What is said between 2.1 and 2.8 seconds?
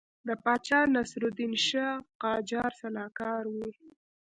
قاجار